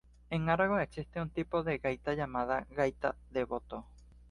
[0.31, 3.85] En Aragón existe un tipo de gaita llamada gaita de boto.